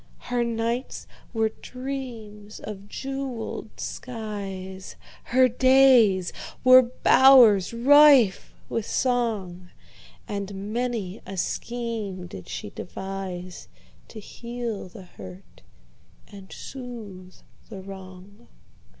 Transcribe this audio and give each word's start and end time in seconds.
Her 0.17 0.43
nights 0.43 1.05
were 1.31 1.49
dreams 1.61 2.59
of 2.59 2.87
jeweled 2.87 3.79
skies, 3.79 4.95
Her 5.25 5.47
days 5.47 6.33
were 6.63 6.81
bowers 6.81 7.71
rife 7.71 8.51
with 8.67 8.87
song, 8.87 9.69
And 10.27 10.73
many 10.73 11.21
a 11.27 11.37
scheme 11.37 12.25
did 12.25 12.47
she 12.49 12.71
deviseTo 12.71 13.67
heal 14.15 14.89
the 14.89 15.03
hurt 15.03 15.61
and 16.27 16.51
soothe 16.51 17.35
the 17.69 17.83
wrong. 17.83 18.47